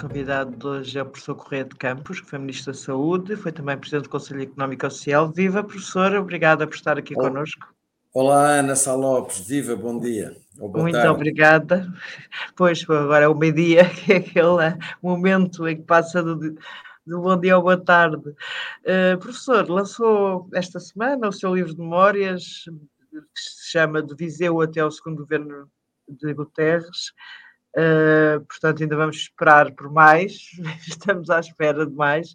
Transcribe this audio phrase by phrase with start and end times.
[0.00, 3.76] convidado hoje é o professor Correia de Campos, que foi Ministro da Saúde, foi também
[3.76, 5.30] Presidente do Conselho Económico e Social.
[5.30, 7.28] Viva, professora, obrigada por estar aqui Olá.
[7.28, 7.74] connosco.
[8.14, 10.34] Olá, Ana Salopes, viva, bom dia.
[10.56, 11.08] Muito tarde.
[11.08, 11.92] obrigada.
[12.56, 16.34] Pois, agora é o meio-dia, que é aquele momento em que passa do,
[17.06, 18.16] do bom dia ao boa tarde.
[18.16, 22.64] Uh, professor, lançou esta semana o seu livro de memórias,
[23.10, 25.70] que se chama De Viseu até ao segundo governo
[26.08, 27.12] de Guterres.
[27.76, 30.50] Uh, portanto, ainda vamos esperar por mais,
[30.86, 32.32] estamos à espera de mais.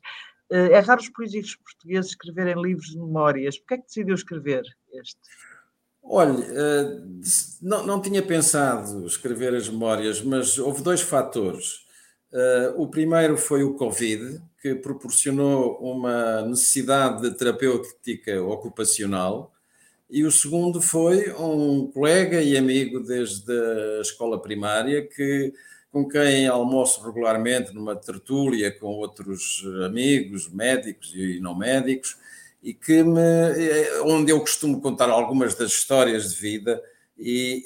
[0.49, 3.57] Uh, é raro os políticos portugueses escreverem livros de memórias.
[3.59, 4.63] Porquê é que decidiu escrever
[4.93, 5.19] este?
[6.03, 7.21] Olha, uh,
[7.61, 11.83] não, não tinha pensado escrever as memórias, mas houve dois fatores.
[12.75, 19.54] o primeiro foi o Covid, que proporcionou uma necessidade de terapêutica ocupacional
[20.09, 23.51] e o segundo foi um colega e amigo desde
[23.97, 25.53] a escola primária que
[25.91, 32.17] com quem almoço regularmente numa tertúlia com outros amigos, médicos e não médicos,
[32.61, 36.83] e que me, eh, onde eu costumo contar algumas das histórias de vida,
[37.17, 37.63] e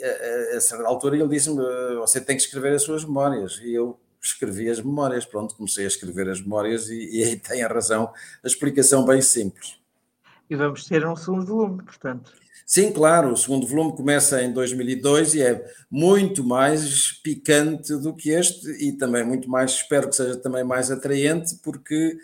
[0.54, 1.64] a, a certa altura ele disse-me:
[2.02, 3.60] Você tem que escrever as suas memórias.
[3.64, 7.64] E eu escrevi as memórias, pronto, comecei a escrever as memórias, e, e aí tem
[7.64, 9.80] a razão, a explicação bem simples.
[10.50, 12.34] E vamos ter um segundo volume, portanto.
[12.66, 18.30] Sim, claro, o segundo volume começa em 2002 e é muito mais picante do que
[18.30, 22.18] este e também muito mais, espero que seja também mais atraente, porque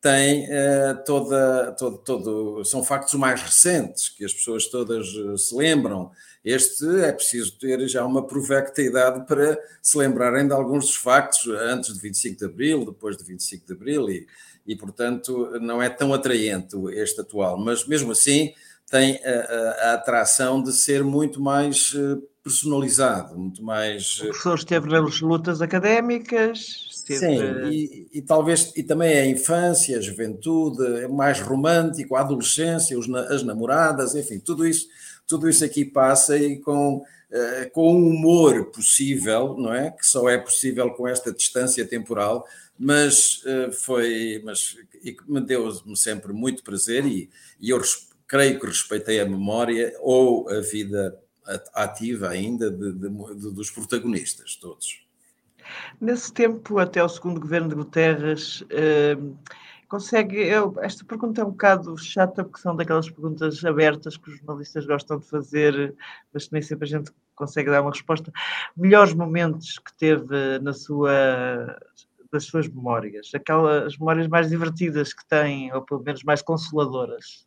[0.00, 5.54] tem uh, toda, todo, todo, são factos mais recentes que as pessoas todas uh, se
[5.54, 6.12] lembram.
[6.44, 11.48] Este é preciso ter já uma provecta idade para se lembrarem de alguns dos factos
[11.48, 14.26] antes de 25 de Abril, depois de 25 de Abril e,
[14.68, 18.52] e, portanto, não é tão atraente este atual, mas mesmo assim
[18.90, 24.18] tem a, a, a atração de ser muito mais eh, personalizado, muito mais.
[24.18, 26.86] O professor esteve nas lutas académicas.
[26.90, 27.18] Esteve...
[27.18, 32.98] Sim, e, e, talvez e também a infância, a juventude, é mais romântico, a adolescência,
[32.98, 34.86] os, as namoradas, enfim, tudo isso,
[35.26, 39.90] tudo isso aqui passa e com, uh, com um humor possível, não é?
[39.90, 42.46] Que só é possível com esta distância temporal
[42.78, 47.30] mas uh, foi, mas e me deu-me sempre muito prazer e,
[47.60, 47.80] e eu
[48.26, 51.18] creio que respeitei a memória ou a vida
[51.74, 55.02] ativa ainda de, de, de, dos protagonistas todos.
[56.00, 59.16] Nesse tempo, até o segundo governo de Guterres, eh,
[59.88, 60.36] consegue.
[60.36, 64.86] Eu, esta pergunta é um bocado chata, porque são daquelas perguntas abertas que os jornalistas
[64.86, 65.94] gostam de fazer,
[66.32, 68.32] mas nem sempre a gente consegue dar uma resposta.
[68.76, 71.78] Melhores momentos que teve na sua
[72.32, 77.46] das suas memórias, aquelas memórias mais divertidas que tem, ou pelo menos mais consoladoras?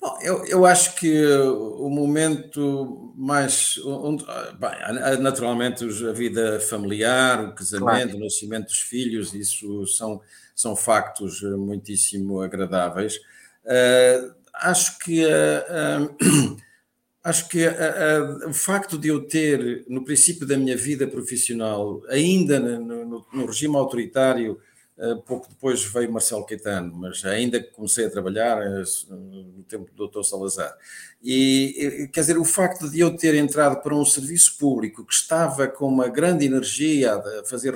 [0.00, 3.76] Bom, eu, eu acho que o momento mais.
[3.84, 4.24] Onde,
[4.58, 8.16] bem, naturalmente, a vida familiar, o casamento, claro.
[8.16, 10.22] o nascimento dos filhos, isso são,
[10.54, 13.16] são factos muitíssimo agradáveis.
[13.64, 15.22] Uh, acho que.
[15.26, 16.69] Uh, uh,
[17.22, 17.66] acho que
[18.46, 23.46] o facto de eu ter, no princípio da minha vida profissional, ainda no, no, no
[23.46, 24.58] regime autoritário,
[25.02, 30.06] eh, pouco depois veio Marcelo Caetano, mas ainda comecei a trabalhar eh, no tempo do
[30.06, 30.22] Dr.
[30.22, 30.76] Salazar.
[31.22, 35.66] E, quer dizer, o facto de eu ter entrado para um serviço público que estava
[35.66, 37.74] com uma grande energia a, fazer,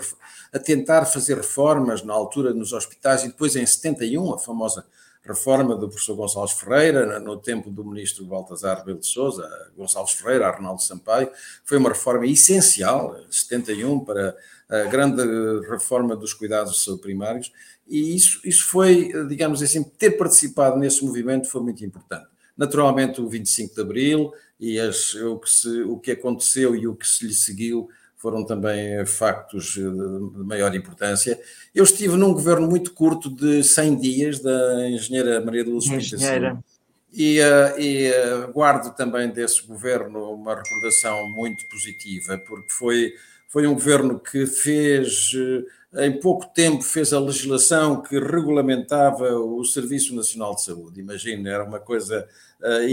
[0.53, 4.85] a tentar fazer reformas na altura nos hospitais e depois em 71, a famosa
[5.25, 10.47] reforma do professor Gonçalves Ferreira, no tempo do ministro Baltazar Rebelo de Sousa, Gonçalves Ferreira,
[10.47, 11.31] Arnaldo Sampaio,
[11.65, 14.37] foi uma reforma essencial, 71, para
[14.69, 15.23] a grande
[15.69, 17.53] reforma dos cuidados primários,
[17.87, 22.27] e isso, isso foi, digamos assim, ter participado nesse movimento foi muito importante.
[22.57, 26.95] Naturalmente, o 25 de Abril e as, o, que se, o que aconteceu e o
[26.95, 27.89] que se lhe seguiu
[28.25, 29.83] foram também factos de
[30.47, 31.39] maior importância.
[31.75, 36.59] Eu estive num governo muito curto de 100 dias da engenheira Maria de Luz Engenheira.
[37.13, 38.11] E, uh, e
[38.51, 43.13] guardo também desse governo uma recordação muito positiva, porque foi
[43.55, 45.63] foi um governo que fez, eh,
[45.97, 51.01] em pouco tempo, fez a legislação que regulamentava o Serviço Nacional de Saúde.
[51.01, 52.27] Imagina, era uma coisa
[52.63, 52.87] eh,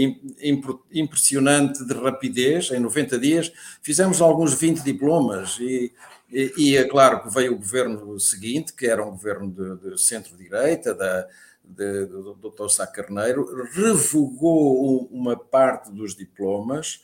[0.92, 2.70] impressionante de rapidez.
[2.70, 3.52] Em 90 dias
[3.82, 5.92] fizemos alguns 20 diplomas e,
[6.30, 10.00] e, e é claro que veio o governo seguinte, que era um governo de, de
[10.00, 11.26] centro-direita, da,
[11.64, 12.68] de, do Dr.
[12.68, 17.00] Sá Carneiro, revogou uma parte dos diplomas,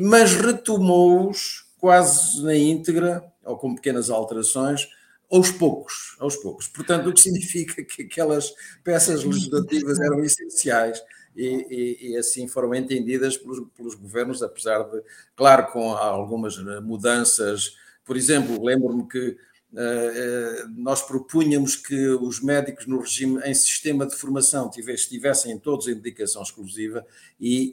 [0.00, 4.88] mas retomou-os quase na íntegra, ou com pequenas alterações,
[5.30, 6.68] aos poucos, aos poucos.
[6.68, 8.52] Portanto, o que significa que aquelas
[8.82, 11.02] peças legislativas eram essenciais
[11.36, 15.02] e, e, e assim foram entendidas pelos, pelos, governos, apesar de,
[15.36, 17.76] claro, com algumas mudanças.
[18.04, 19.36] Por exemplo, lembro-me que
[20.76, 26.42] nós propunhamos que os médicos no regime em sistema de formação estivessem todos em dedicação
[26.42, 27.06] exclusiva
[27.38, 27.72] e,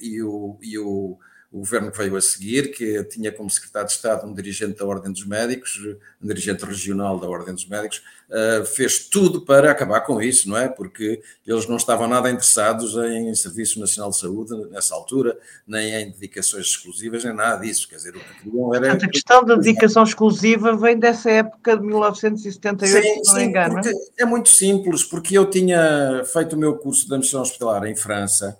[0.00, 1.18] e, o, e o
[1.52, 4.84] o governo que veio a seguir, que tinha como secretário de Estado um dirigente da
[4.84, 5.80] Ordem dos Médicos,
[6.22, 10.56] um dirigente regional da Ordem dos Médicos, uh, fez tudo para acabar com isso, não
[10.56, 10.68] é?
[10.68, 16.10] Porque eles não estavam nada interessados em Serviço Nacional de Saúde nessa altura, nem em
[16.10, 17.88] dedicações exclusivas, nem nada disso.
[17.88, 18.92] Quer dizer, o que queriam era.
[18.92, 23.80] A questão da dedicação exclusiva vem dessa época de 1978, sim, se não me engano.
[24.18, 28.58] É muito simples, porque eu tinha feito o meu curso de admissão hospitalar em França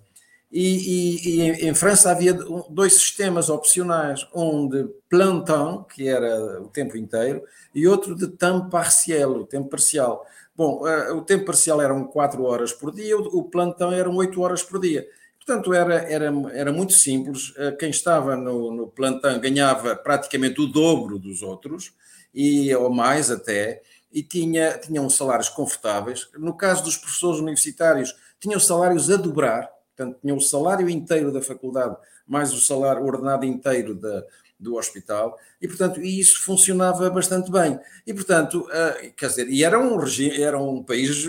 [0.58, 2.32] e, e, e, em França havia
[2.70, 7.42] dois sistemas opcionais, um de plantão, que era o tempo inteiro,
[7.74, 10.24] e outro de tempo parcial, o tempo parcial.
[10.56, 14.62] Bom, eh, o tempo parcial eram 4 horas por dia, o plantão eram 8 horas
[14.62, 15.06] por dia.
[15.36, 17.52] Portanto, era, era, era muito simples.
[17.58, 21.92] Eh, quem estava no, no plantão ganhava praticamente o dobro dos outros,
[22.34, 26.30] e, ou mais até, e tinha, tinham salários confortáveis.
[26.38, 31.40] No caso dos professores universitários, tinham salários a dobrar, portanto, tinha o salário inteiro da
[31.40, 31.96] faculdade,
[32.26, 34.24] mais o salário ordenado inteiro da,
[34.58, 37.78] do hospital, e portanto isso funcionava bastante bem.
[38.06, 41.24] E portanto, uh, quer dizer, e era um regime, era um país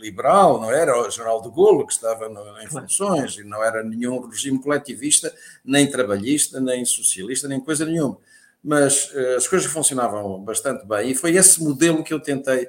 [0.00, 3.82] liberal, não era o General de Gaulle que estava no, em funções, e não era
[3.82, 5.34] nenhum regime coletivista,
[5.64, 8.18] nem trabalhista, nem socialista, nem coisa nenhuma.
[8.62, 12.68] Mas uh, as coisas funcionavam bastante bem, e foi esse modelo que eu tentei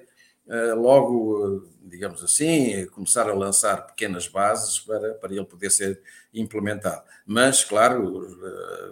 [0.75, 1.65] logo
[1.95, 6.01] digamos assim, começar a lançar pequenas bases para, para ele poder ser
[6.33, 7.01] implementado.
[7.25, 8.27] Mas, claro,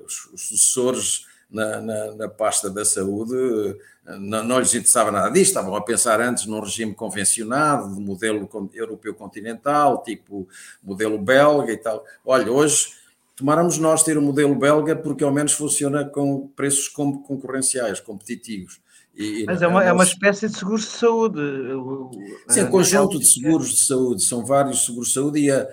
[0.05, 3.35] os, os sucessores na, na, na, pasta da saúde
[4.05, 8.49] não, não lhes interessava nada disto, estavam a pensar antes num regime convencionado, de modelo
[8.73, 10.47] europeu continental, tipo
[10.81, 12.03] modelo belga e tal.
[12.25, 12.93] Olha, hoje
[13.35, 18.82] tomáramos nós ter o modelo belga porque ao menos funciona com preços concorrenciais, competitivos.
[19.15, 21.39] E, Mas é uma, é uma espécie de seguros de saúde.
[22.47, 25.67] Sim, um conjunto de seguros de saúde, são vários seguros de saúde e a,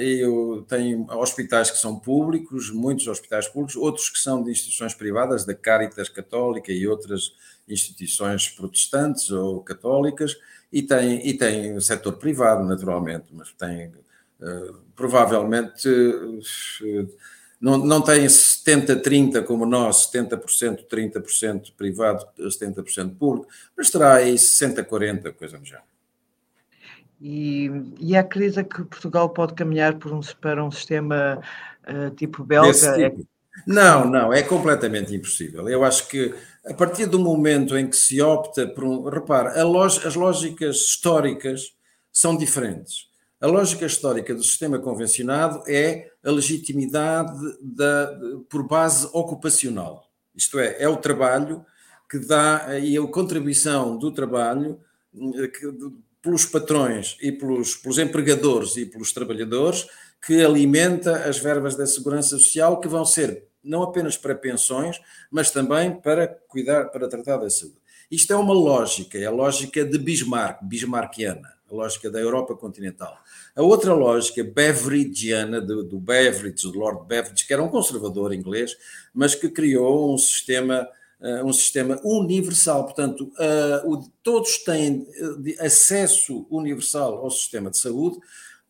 [0.00, 5.44] eu tenho hospitais que são públicos, muitos hospitais públicos, outros que são de instituições privadas,
[5.44, 7.32] da Caritas Católica e outras
[7.68, 10.36] instituições protestantes ou católicas,
[10.72, 17.08] e tem, e tem o setor privado, naturalmente, mas tem uh, provavelmente uh,
[17.62, 25.32] não, não tem 70-30 como nós, 70%, 30% privado, 70% público, mas terá aí 60-40,
[25.32, 25.84] coisa género.
[27.20, 27.70] E,
[28.00, 31.40] e a crise que Portugal pode caminhar por um, para um sistema
[31.88, 32.70] uh, tipo belga?
[32.70, 33.24] É tipo.
[33.64, 35.68] Não, não, é completamente impossível.
[35.68, 36.34] Eu acho que
[36.66, 39.04] a partir do momento em que se opta por um.
[39.04, 41.72] Repare, as lógicas históricas
[42.10, 43.11] são diferentes.
[43.42, 48.16] A lógica histórica do sistema convencionado é a legitimidade da,
[48.48, 50.08] por base ocupacional.
[50.32, 51.66] Isto é, é o trabalho
[52.08, 54.78] que dá e a contribuição do trabalho
[55.12, 55.74] que,
[56.22, 59.88] pelos patrões e pelos, pelos empregadores e pelos trabalhadores
[60.24, 65.00] que alimenta as verbas da segurança social que vão ser não apenas para pensões,
[65.32, 67.74] mas também para cuidar, para tratar da saúde.
[68.08, 73.18] Isto é uma lógica, é a lógica de Bismarck, bismarckiana a lógica da Europa continental.
[73.56, 78.76] A outra lógica, beveridgeana, do, do Beveridge, do Lord Beveridge, que era um conservador inglês,
[79.14, 80.86] mas que criou um sistema,
[81.20, 82.84] uh, um sistema universal.
[82.84, 83.32] Portanto,
[83.84, 88.18] o, todos têm uh, acesso universal ao sistema de saúde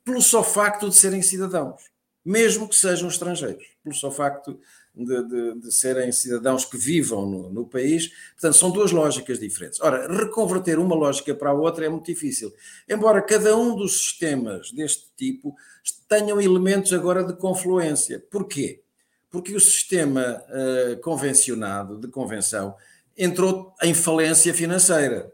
[0.04, 1.82] pelo só facto de serem cidadãos,
[2.24, 4.58] mesmo que sejam estrangeiros, pelo só facto
[4.94, 8.08] de, de, de serem cidadãos que vivam no, no, país.
[8.32, 9.80] Portanto, são duas lógicas diferentes.
[9.80, 12.52] Ora, reconverter uma lógica para a outra é muito difícil.
[12.88, 15.54] Embora cada um dos sistemas deste tipo
[16.08, 18.22] tenham elementos agora de confluência.
[18.30, 18.82] Porquê?
[19.30, 22.74] Porque o sistema uh, convencionado, de convenção,
[23.16, 25.32] entrou em falência financeira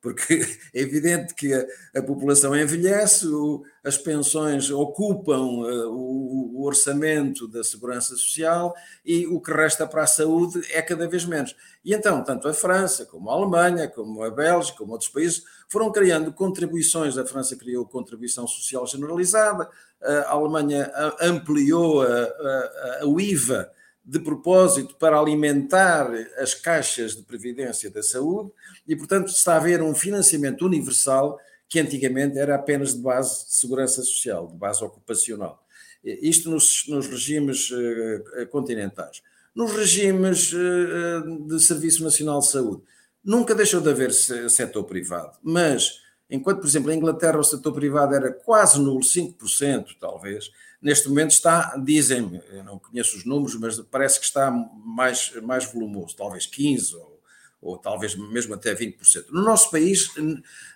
[0.00, 0.40] porque
[0.74, 1.66] é evidente que a,
[1.96, 9.26] a população envelhece, o, as pensões ocupam uh, o, o, orçamento da segurança social e
[9.26, 11.54] o que resta para a saúde é cada vez menos.
[11.84, 15.90] E então, tanto a França, como a Alemanha, como a Bélgica, como outros países, foram
[15.90, 17.16] criando contribuições.
[17.16, 19.68] A França criou contribuição social generalizada,
[20.02, 20.90] a Alemanha
[21.20, 23.70] ampliou a, a, a IVA
[24.10, 28.50] de propósito para alimentar as caixas de previdência da saúde
[28.86, 31.38] e, portanto, está a haver um financiamento universal
[31.68, 35.64] que antigamente era apenas de base de segurança social, de base ocupacional.
[36.02, 39.22] Isto nos, nos regimes uh, continentais.
[39.54, 42.82] Nos regimes uh, de Serviço Nacional de Saúde,
[43.22, 48.12] nunca deixou de haver setor privado, mas enquanto, por exemplo, em Inglaterra o setor privado
[48.16, 53.78] era quase nulo, 5% talvez, neste momento está, dizem, eu não conheço os números, mas
[53.90, 57.20] parece que está mais, mais volumoso, talvez 15 ou,
[57.60, 59.26] ou talvez mesmo até 20%.
[59.30, 60.10] No nosso país,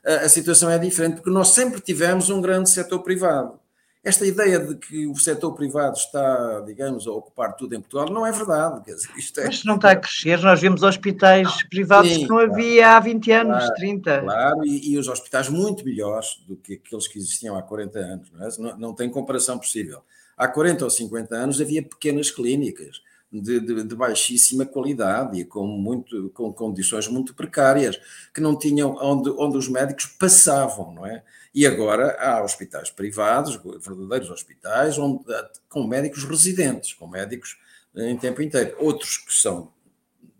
[0.04, 3.58] a situação é diferente, porque nós sempre tivemos um grande setor privado.
[4.04, 8.26] Esta ideia de que o setor privado está, digamos, a ocupar tudo em Portugal não
[8.26, 8.84] é verdade.
[8.84, 9.08] Dizer,
[9.38, 9.46] é...
[9.46, 13.00] Mas não está a crescer, nós vemos hospitais não, privados sim, que não havia há
[13.00, 14.20] 20 anos, claro, 30.
[14.20, 18.30] Claro, e, e, os hospitais muito melhores do que aqueles que existiam há 40 anos,
[18.30, 18.50] não, é?
[18.58, 20.02] não, não tem comparação possível.
[20.36, 23.00] Há 40 ou 50 anos havia pequenas clínicas
[23.40, 28.00] de, de, de, baixíssima qualidade e com, muito, com condições muito precárias,
[28.32, 31.22] que não tinham onde, onde os médicos passavam, não é?
[31.54, 35.24] E agora há hospitais privados, verdadeiros hospitais, onde,
[35.68, 37.56] com médicos residentes, com médicos
[37.94, 38.76] em tempo inteiro.
[38.80, 39.72] Outros que são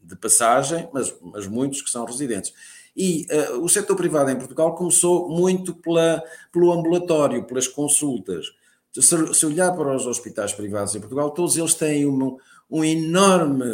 [0.03, 2.53] de passagem, mas, mas muitos que são residentes.
[2.97, 6.23] E uh, o setor privado em Portugal começou muito pela,
[6.53, 8.47] pelo ambulatório, pelas consultas.
[8.93, 12.37] Se, se olhar para os hospitais privados em Portugal, todos eles têm uma,
[12.71, 13.65] um enorme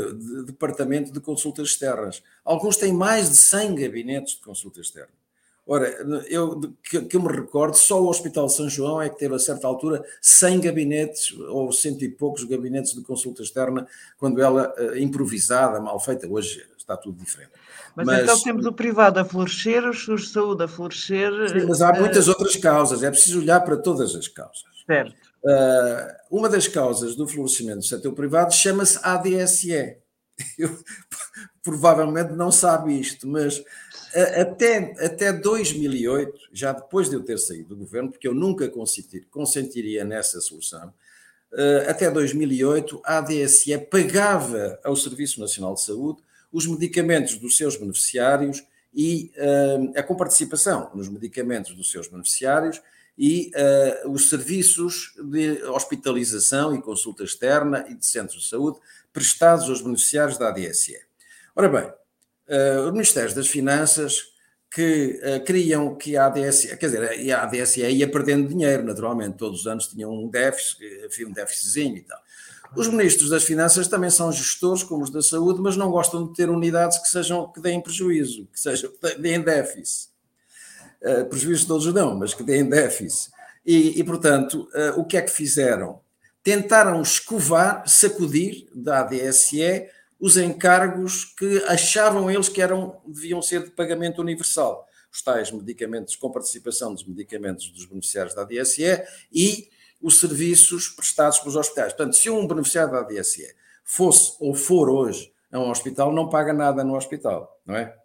[0.45, 2.23] departamento de consultas externas.
[2.45, 5.21] Alguns têm mais de 100 gabinetes de consulta externa.
[5.67, 5.87] Ora,
[6.29, 9.37] eu, que, que eu me recordo, só o Hospital de São João é que teve
[9.37, 13.87] a certa altura 100 gabinetes ou cento e poucos gabinetes de consulta externa,
[14.19, 17.53] quando ela, eh, improvisada, mal feita, hoje está tudo diferente.
[17.95, 21.31] Mas, mas, então temos o privado a florescer, os seguros de saúde a florescer.
[21.49, 22.31] Sim, mas há muitas uh...
[22.31, 24.65] outras causas, é preciso olhar para todas as causas.
[24.85, 25.30] Certo.
[25.43, 29.97] Uh, uma das causas do florescimento do setor privado chama-se ADSE.
[30.59, 30.79] Eu,
[31.63, 33.63] provavelmente não sabe isto, mas
[34.41, 39.27] até, até 2008, já depois de eu ter saído do governo, porque eu nunca consentir,
[39.31, 40.93] consentiria nessa solução,
[41.87, 48.65] até 2008 a ADSE pagava ao Serviço Nacional de Saúde os medicamentos dos seus beneficiários
[48.95, 49.33] e
[49.97, 52.81] a comparticipação nos medicamentos dos seus beneficiários
[53.23, 58.79] e uh, os serviços de hospitalização e consulta externa e de centros de saúde
[59.13, 60.97] prestados aos beneficiários da ADSE.
[61.55, 64.31] Ora bem, uh, o Ministério das Finanças
[64.71, 69.61] que uh, queriam que a ADSE, quer dizer, a ADSE ia perdendo dinheiro, naturalmente, todos
[69.61, 72.19] os anos tinham um déficit, havia um déficitzinho e tal.
[72.75, 76.33] Os ministros das Finanças também são gestores, como os da saúde, mas não gostam de
[76.33, 80.09] ter unidades que sejam que deem prejuízo, que sejam que deem déficit
[81.03, 83.31] uh, prejuízos todos não, mas que deem déficit.
[83.65, 86.01] E, e portanto, uh, o que é que fizeram?
[86.43, 89.89] Tentaram escovar, sacudir da ADSE
[90.19, 94.87] os encargos que achavam eles que eram, deviam ser de pagamento universal.
[95.11, 99.03] Os tais medicamentos, com participação dos medicamentos dos beneficiários da ADSE
[99.33, 99.69] e
[100.01, 101.93] os serviços prestados pelos hospitais.
[101.93, 106.53] Portanto, se um beneficiário da ADSE fosse ou for hoje a um hospital, não paga
[106.53, 107.97] nada no hospital, não é?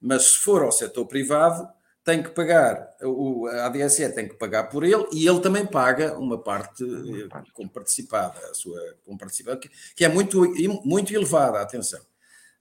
[0.00, 1.68] Mas se for ao setor privado,
[2.04, 6.18] tem que pagar, o, a ADSE tem que pagar por ele e ele também paga
[6.18, 10.42] uma parte eh, com participada, a sua com participada, que, que é muito,
[10.84, 12.00] muito elevada, atenção,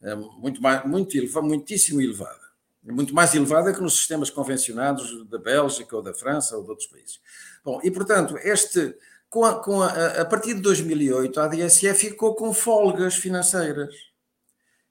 [0.01, 2.39] é muito, mais, muito elevada, muitíssimo elevada,
[2.83, 6.87] muito mais elevada que nos sistemas convencionados da Bélgica ou da França ou de outros
[6.87, 7.19] países.
[7.65, 8.95] Bom, e portanto, este,
[9.29, 14.12] com a, com a, a partir de 2008, a ADSE ficou com folgas financeiras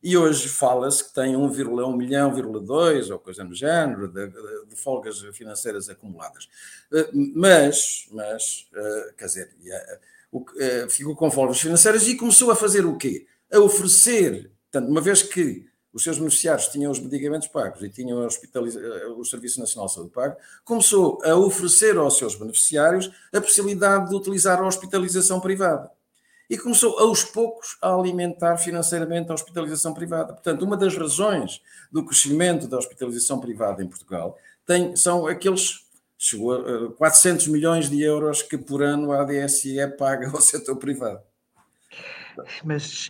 [0.02, 4.76] e hoje fala-se que tem 1,1 milhão, 2 ou coisa no género de, de, de,
[4.76, 6.48] folgas financeiras acumuladas.
[6.92, 9.56] Eh, mas, mas eh, quer dizer,
[10.58, 13.26] eh, ficou com folgas financeiras e começou a fazer o quê?
[13.52, 18.26] A oferecer, uma vez que os seus beneficiários tinham os medicamentos pagos e tinham
[19.16, 24.16] o Serviço Nacional de Saúde pago, começou a oferecer aos seus beneficiários a possibilidade de
[24.16, 25.90] utilizar a hospitalização privada
[26.52, 30.34] e começou aos poucos a alimentar financeiramente a hospitalização privada.
[30.34, 35.86] Portanto, uma das razões do crescimento da hospitalização privada em Portugal tem, são aqueles
[36.18, 41.22] chegou a 400 milhões de euros que por ano a ADSE paga ao setor privado.
[42.62, 43.08] Mas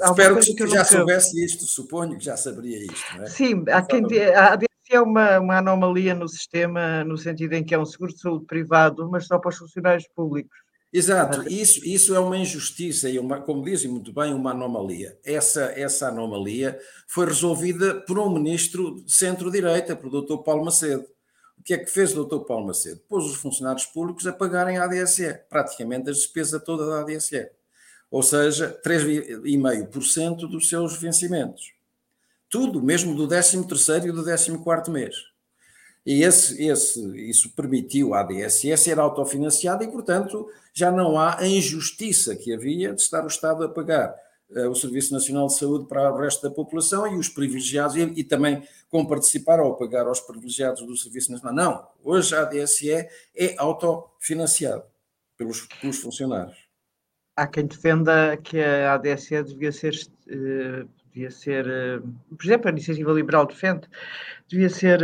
[0.00, 0.84] espero que, que já nunca...
[0.84, 3.20] soubesse isto, suponho que já saberia isto.
[3.20, 3.26] É?
[3.26, 7.74] Sim, há quem a ADSE é uma, uma anomalia no sistema, no sentido em que
[7.74, 10.65] é um seguro de saúde privado, mas só para os funcionários públicos.
[10.96, 15.18] Exato, isso, isso é uma injustiça e, uma, como dizem muito bem, uma anomalia.
[15.22, 20.38] Essa, essa anomalia foi resolvida por um ministro centro-direita, por o Dr.
[20.38, 21.04] Paulo Macedo.
[21.58, 22.46] O que é que fez o Dr.
[22.46, 22.98] Paulo Macedo?
[23.10, 27.46] Pôs os funcionários públicos a pagarem a ADSE, praticamente a despesa toda da ADSE.
[28.10, 31.74] Ou seja, 3,5% dos seus vencimentos.
[32.48, 35.14] Tudo, mesmo do 13º e do 14º mês.
[36.06, 41.48] E esse, esse, isso permitiu à DSS ser autofinanciada e, portanto, já não há a
[41.48, 44.14] injustiça que havia de estar o Estado a pagar
[44.50, 48.02] uh, o Serviço Nacional de Saúde para o resto da população e os privilegiados, e,
[48.02, 51.54] e também com participar ou pagar aos privilegiados do Serviço Nacional.
[51.54, 54.86] Não, hoje a DSE é autofinanciada
[55.36, 56.56] pelos, pelos funcionários.
[57.34, 59.92] Há quem defenda que a ADSE devia ser
[60.28, 61.98] uh, devia ser, eh,
[62.36, 63.88] por exemplo, a iniciativa liberal defende,
[64.48, 65.02] devia ser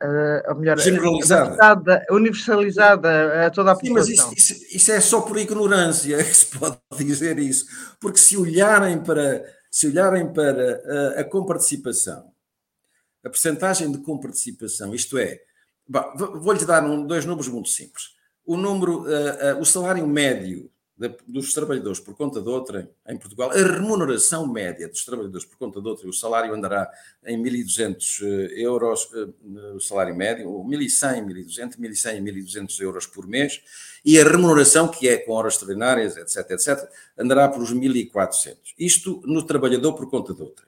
[0.00, 4.28] a, a melhor generalizada, universalizada a toda a Sim, população.
[4.28, 7.66] Mas isso, isso, isso, é só por ignorância que se pode dizer isso,
[8.00, 10.82] porque se olharem para, se olharem para
[11.16, 12.32] a, a comparticipação,
[13.24, 15.40] a percentagem de comparticipação, isto é,
[16.16, 18.04] vou-lhe dar um, dois números muito simples.
[18.44, 20.70] O número, uh, uh, o salário médio
[21.26, 25.80] dos trabalhadores por conta de outra em Portugal, a remuneração média dos trabalhadores por conta
[25.80, 26.90] de outra, o salário andará
[27.24, 29.28] em 1.200 eh, euros, eh,
[29.74, 33.62] o salário médio, 1.100, 1.200, 1.100 e 1.200 euros por mês,
[34.04, 38.56] e a remuneração, que é com horas extraordinárias, etc, etc, andará por os 1.400.
[38.78, 40.66] Isto no trabalhador por conta de outra.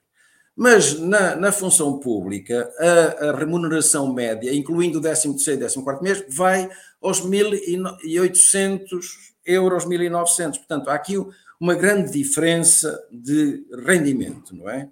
[0.57, 6.25] Mas na, na função pública, a, a, remuneração média, incluindo o 13 e 14 mês,
[6.29, 6.71] vai
[7.03, 10.59] aos 1.800 euros, 1.900.
[10.59, 11.15] Portanto, há aqui
[11.61, 14.89] uma grande diferença de rendimento, não é?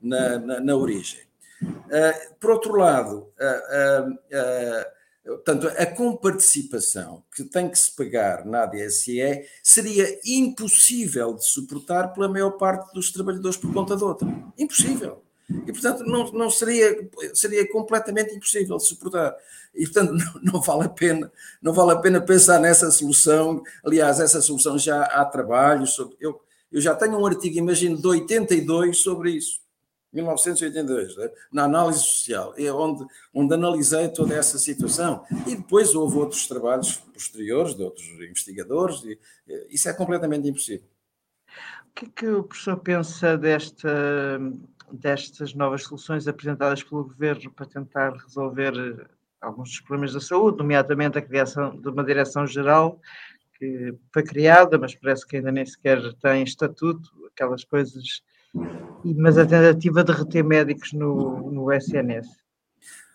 [0.00, 1.20] Na, na, na origem.
[1.62, 4.84] Uh, por outro lado, uh, uh,
[5.24, 12.28] portanto, a comparticipação que tem que se pagar na ADSE seria impossível de suportar pela
[12.28, 14.28] maior parte dos trabalhadores por conta de outra.
[14.58, 15.25] Impossível.
[15.48, 19.36] E, portanto, não, não seria, seria completamente impossível suportar.
[19.74, 20.12] E, portanto,
[20.42, 23.62] não, não, vale a pena, não vale a pena pensar nessa solução.
[23.84, 26.16] Aliás, essa solução já há trabalho sobre.
[26.20, 26.40] Eu,
[26.72, 29.64] eu já tenho um artigo, imagino, de 82 sobre isso.
[30.12, 31.30] 1982, né?
[31.52, 35.24] na análise social, é onde, onde analisei toda essa situação.
[35.46, 39.18] E depois houve outros trabalhos posteriores de outros investigadores, e
[39.68, 40.86] isso é completamente impossível.
[41.90, 43.88] O que é que o professor pensa desta
[44.92, 49.06] destas novas soluções apresentadas pelo governo para tentar resolver eh,
[49.40, 53.00] alguns dos problemas da saúde, nomeadamente a criação de uma direção-geral
[53.58, 58.22] que foi criada, mas parece que ainda nem sequer tem estatuto, aquelas coisas,
[59.02, 62.28] mas a tentativa de reter médicos no, no SNS.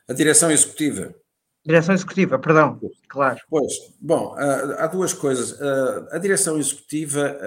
[0.07, 1.13] A direção executiva.
[1.63, 3.39] Direção executiva, perdão, claro.
[3.47, 5.61] Pois, bom, há duas coisas.
[6.11, 7.37] A direção executiva,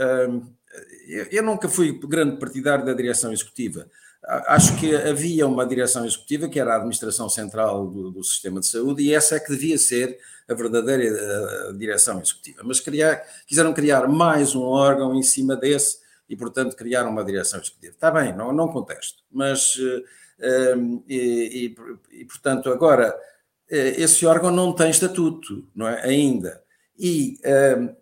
[1.32, 3.88] eu nunca fui grande partidário da direção executiva
[4.26, 8.66] acho que havia uma direção executiva que era a administração central do, do, sistema de
[8.66, 12.62] saúde e essa é que devia ser a verdadeira a direção executiva.
[12.64, 17.60] Mas criar, quiseram criar mais um órgão em cima desse e, portanto, criaram uma direção
[17.60, 17.92] executiva.
[17.92, 21.74] Está bem, não, não contesto, mas uh, e,
[22.10, 26.02] e, e, portanto, agora uh, esse órgão não tem estatuto, não é?
[26.02, 26.62] Ainda.
[26.98, 27.94] E uh,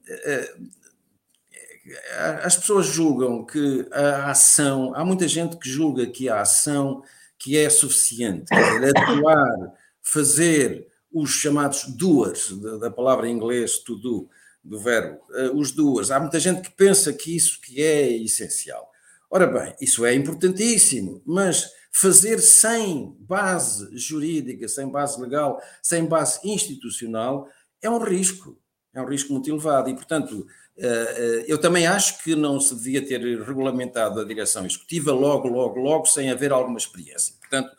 [2.42, 7.02] as pessoas julgam que a ação, há muita gente que julga que a ação
[7.38, 14.28] que é suficiente, dizer, atuar, fazer os chamados doers, da palavra em inglês to do,
[14.62, 16.10] do verbo, eh, os doers.
[16.10, 18.90] Há muita gente que pensa que isso que é essencial.
[19.28, 26.40] Ora bem, isso é importantíssimo, mas fazer sem base jurídica, sem base legal, sem base
[26.44, 27.48] institucional,
[27.82, 28.56] é um risco,
[28.94, 32.74] é um risco muito elevado e, portanto, eh, eh, eu também acho que não se
[32.74, 37.34] devia ter regulamentado a direção executiva logo, logo, logo, sem haver alguma experiência.
[37.40, 37.70] Portanto,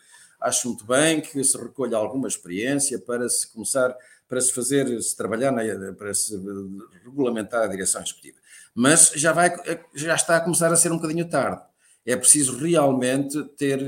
[0.41, 3.95] acho muito bem que se recolha alguma experiência para se começar,
[4.27, 6.35] para se fazer, se trabalhar, na, para se
[7.03, 8.37] regulamentar a direção executiva.
[8.73, 9.53] Mas já, vai,
[9.93, 11.61] já está a começar a ser um bocadinho tarde.
[12.05, 13.79] É preciso realmente ter,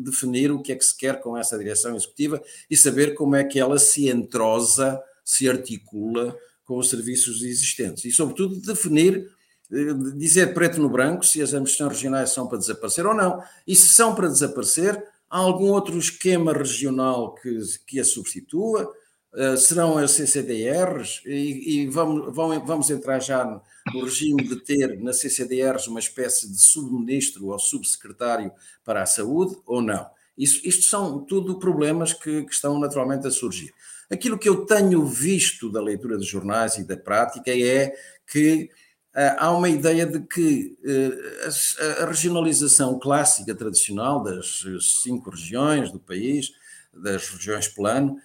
[0.00, 3.44] definir o que é que se quer com essa direção executiva e saber como é
[3.44, 9.30] que ela se entrosa, se articula com os serviços existentes e, sobretudo, definir,
[9.70, 13.42] eh, dizer preto no branco se as ambições regionais são para desaparecer ou não.
[13.66, 14.96] E se são para desaparecer,
[15.28, 18.90] há algum outro esquema regional que, que a substitua?
[19.34, 21.20] Uh, serão as CCDRs?
[21.26, 23.44] E, e vamos, vão, vamos entrar já
[23.92, 28.50] no regime de ter na CCDRs uma espécie de subministro ou subsecretário
[28.82, 30.06] para a saúde ou não?
[30.38, 33.74] Isso, isto são tudo problemas que, que estão naturalmente a surgir.
[34.10, 37.94] Aquilo que eu tenho visto da leitura dos jornais e da prática é
[38.26, 38.70] que
[39.14, 44.64] uh, há uma ideia de que uh, a, regionalização clássica, tradicional das
[45.02, 46.52] cinco regiões do país,
[46.92, 48.16] das regiões plano,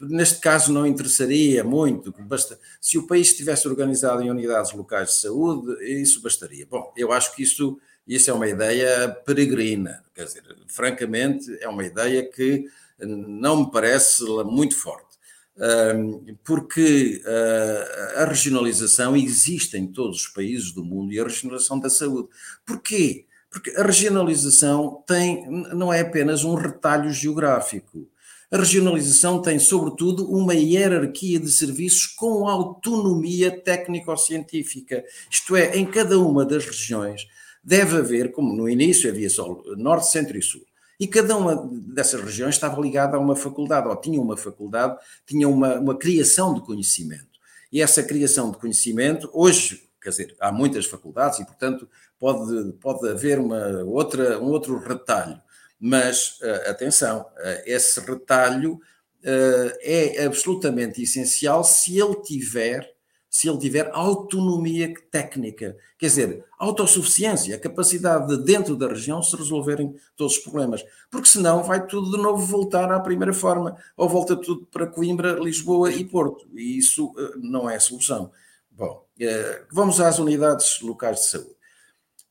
[0.00, 2.14] neste caso não interessaria muito.
[2.20, 6.64] Basta, se o país estivesse organizado em unidades locais de saúde, isso bastaria.
[6.64, 11.84] Bom, eu acho que isso, isso é uma ideia peregrina, quer dizer, francamente, é uma
[11.84, 12.66] ideia que
[12.98, 15.16] não me parece muito forte,
[16.44, 21.90] porque ah, a regionalização existe em todos os países do mundo e a regionalização da
[21.90, 22.28] saúde.
[22.64, 23.26] Porquê?
[23.50, 28.06] Porque a regionalização tem, não é apenas um retalho geográfico.
[28.50, 35.04] A regionalização tem, sobretudo, uma hierarquia de serviços com autonomia técnico-científica.
[35.30, 37.26] Isto é, em cada uma das regiões
[37.62, 40.62] deve haver, como no início havia só norte, centro e sul.
[40.98, 45.48] E cada uma dessas regiões estava ligada a uma faculdade, ou tinha uma faculdade, tinha
[45.48, 47.36] uma, uma criação de conhecimento.
[47.70, 53.08] E essa criação de conhecimento, hoje, quer dizer, há muitas faculdades e, portanto, pode, pode
[53.08, 55.40] haver uma outra, um outro retalho.
[55.78, 62.95] Mas, uh, atenção, uh, esse retalho uh, é absolutamente essencial se ele tiver
[63.36, 69.36] se ele tiver autonomia técnica, quer dizer, autossuficiência, a capacidade de, dentro da região, se
[69.36, 70.82] resolverem todos os problemas.
[71.10, 75.32] Porque senão vai tudo de novo voltar à primeira forma, ou volta tudo para Coimbra,
[75.38, 78.32] Lisboa e Porto, e isso não é a solução.
[78.70, 79.04] Bom,
[79.70, 81.56] vamos às unidades locais de saúde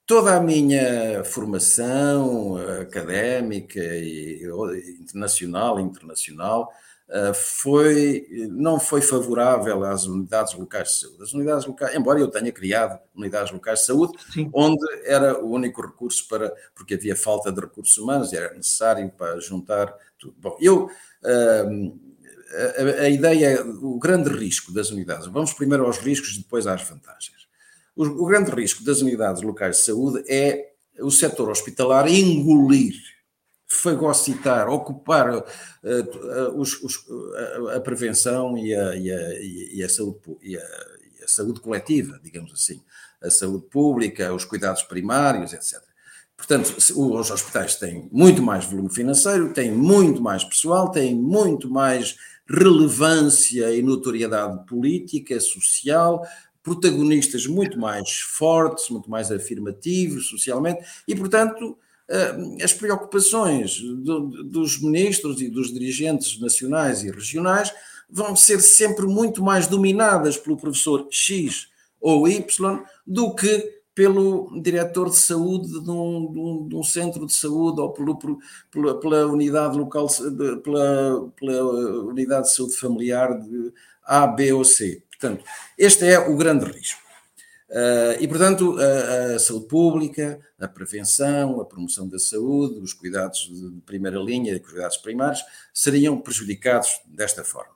[0.08, 4.44] toda a minha formação académica e
[5.02, 6.86] internacional, internacional eh,
[7.34, 11.24] foi, não foi favorável às unidades locais de saúde.
[11.24, 14.50] As unidades locais, embora eu tenha criado unidades locais de saúde, Sim.
[14.54, 19.10] onde era o único recurso para, porque havia falta de recursos humanos e era necessário
[19.15, 20.36] para juntar tudo.
[20.39, 20.89] Bom, eu,
[21.24, 21.94] ehm,
[23.00, 26.82] a, a ideia, o grande risco das unidades, vamos primeiro aos riscos e depois às
[26.82, 27.46] vantagens.
[27.96, 32.96] O, o grande risco das unidades locais de saúde é o setor hospitalar engolir,
[33.67, 35.43] fagocitar, ocupar uh,
[36.56, 39.43] os, os, uh, a prevenção e a, e a,
[39.75, 40.62] e a saúde, e a,
[41.19, 42.82] e a saúde coletiva, digamos assim,
[43.21, 45.82] a saúde pública, os cuidados primários, etc.
[46.38, 52.17] Portanto, os hospitais têm muito mais volume financeiro, têm muito mais pessoal, têm muito mais
[52.47, 56.25] relevância e notoriedade política, social,
[56.62, 61.85] protagonistas muito mais fortes, muito mais afirmativos socialmente, e, portanto, eh,
[62.62, 67.74] as preocupações dos ministros e dos dirigentes nacionais e regionais
[68.10, 71.68] vão ser sempre muito mais dominadas pelo professor X
[72.00, 77.26] ou Y do que pelo diretor de saúde de um, de um, de um centro
[77.26, 78.20] de saúde ou pelo,
[78.70, 80.08] pela, pela, unidade local,
[80.63, 81.63] pela, pela
[82.04, 85.02] unidade de saúde familiar de A, B ou C.
[85.10, 85.46] Portanto,
[85.78, 87.05] este é o grande risco.
[87.69, 93.49] Uh, e, portanto, a, a, saúde pública, a prevenção, a promoção da saúde, os cuidados
[93.51, 97.73] de primeira linha, os cuidados primários, seriam prejudicados desta forma.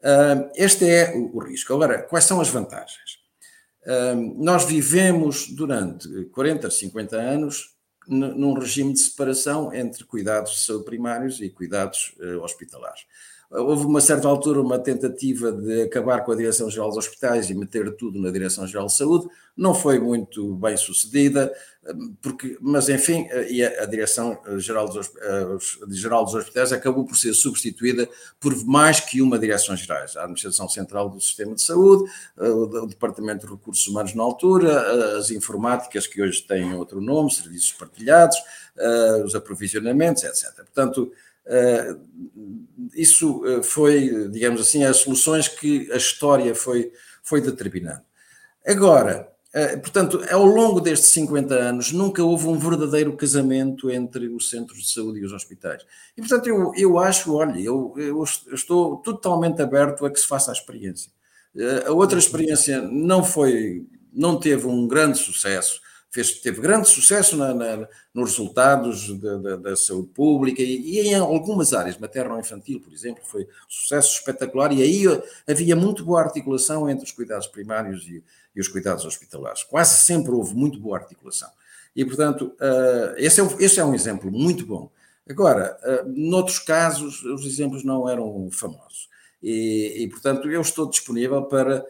[0.00, 1.72] Uh, este é o, o, risco.
[1.72, 3.20] Agora, quais são as vantagens?
[3.86, 7.76] Uh, nós vivemos durante 40, 50 anos
[8.08, 12.12] num regime de separação entre cuidados de saúde primários e cuidados
[12.42, 13.02] hospitalares.
[13.50, 17.96] Houve uma certa altura uma tentativa de acabar com a Direção-Geral dos Hospitais e meter
[17.96, 21.52] tudo na Direção-Geral de Saúde, não foi muito bem sucedida,
[22.22, 25.10] porque, mas enfim, e a, Direção-Geral dos,
[25.90, 28.08] Geral dos Hospitais acabou por ser substituída
[28.38, 33.52] por mais que uma Direção-Geral, a Administração Central do Sistema de Saúde, o Departamento de
[33.52, 38.36] Recursos Humanos na altura, as informáticas que hoje têm outro nome, serviços partilhados,
[39.24, 40.54] os aprovisionamentos, etc.
[40.54, 41.10] Portanto,
[42.94, 48.02] isso eh, foi, digamos assim, as soluções que a história foi, foi determinando.
[48.66, 54.50] Agora, eh, portanto, ao longo destes 50 anos, nunca houve um verdadeiro casamento entre os
[54.50, 55.84] centros de saúde e os hospitais.
[56.16, 60.50] E, portanto, eu, eu acho, olha, eu, eu estou totalmente aberto a que se faça
[60.50, 61.10] a experiência.
[61.86, 67.54] A outra experiência não foi, não teve um grande sucesso, fez, teve grande sucesso na,
[67.54, 73.22] na, nos resultados da, da, saúde pública e, e, em algumas áreas, materno-infantil, por exemplo,
[73.24, 75.04] foi um sucesso espetacular e aí
[75.48, 78.22] havia muito boa articulação entre os cuidados primários e,
[78.54, 79.62] e os cuidados hospitalares.
[79.62, 81.48] Quase sempre houve muito boa articulação.
[81.94, 84.90] E, portanto, uh, esse, é, esse é um exemplo muito bom.
[85.28, 89.08] Agora, uh, noutros casos, os exemplos não eram famosos.
[89.42, 91.86] E, e, portanto, eu estou disponível para eh,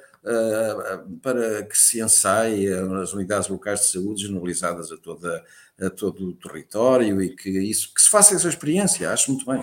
[1.22, 5.44] para que se ensaie as unidades locais de saúde generalizadas a, toda,
[5.80, 9.62] a todo o território e que isso que se faça essa experiência, acho muito bem.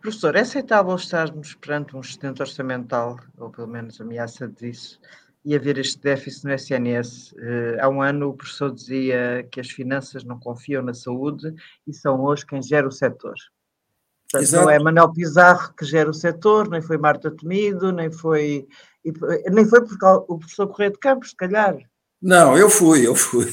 [0.00, 4.98] Professor, é aceitável estarmos perante um excedente orçamental, ou pelo menos ameaça disso,
[5.44, 7.32] e haver este déficit no SNS?
[7.32, 11.54] Uh, há um ano o professor dizia que as finanças não confiam na saúde
[11.86, 13.34] e são hoje quem gera o setor.
[14.30, 18.68] Portanto, não é Manuel Pizarro que gera o setor, nem foi Marta Temido, nem foi
[19.04, 21.76] e, nem foi porque o professor Correia de Campos, se calhar.
[22.22, 23.46] Não, eu fui, eu fui.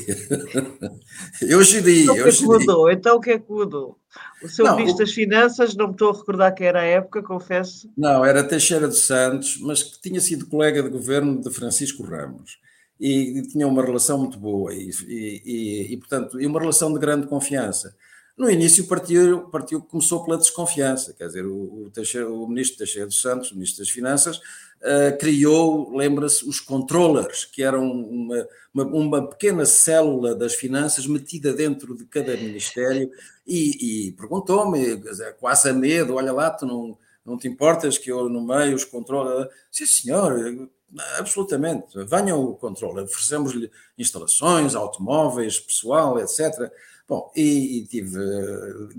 [1.42, 2.04] eu geri.
[2.04, 2.92] Então o que é que mudou?
[2.92, 3.98] Então o que é que mudou?
[4.44, 7.90] O seu ministro das Finanças, não me estou a recordar que era a época, confesso.
[7.98, 12.60] Não, era Teixeira dos Santos, mas que tinha sido colega de governo de Francisco Ramos.
[13.00, 17.00] E, e tinha uma relação muito boa e, e, e, portanto, e uma relação de
[17.00, 17.96] grande confiança.
[18.38, 23.08] No início partiu, partiu, começou pela desconfiança, quer dizer, o, o, Teixeira, o ministro Teixeira
[23.08, 29.28] dos Santos, ministro das Finanças, uh, criou, lembra-se, os controllers, que eram uma, uma, uma,
[29.28, 33.10] pequena célula das finanças metida dentro de cada ministério
[33.46, 35.02] e, e perguntou-me,
[35.40, 36.96] quase a medo, olha lá, tu não,
[37.26, 39.50] não te importas que eu no meio os controle?
[39.72, 40.70] Sim, senhor,
[41.18, 46.72] absolutamente, venham o controle, oferecemos-lhe instalações, automóveis, pessoal, etc.,
[47.08, 48.20] Bom, e, e tive